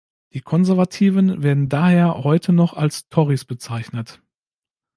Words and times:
Die 0.33 0.41
Konservativen 0.41 1.43
werden 1.43 1.69
daher 1.69 2.23
heute 2.23 2.53
noch 2.53 2.73
als 2.73 3.07
"Tories" 3.09 3.45
bezeichnet. 3.45 4.19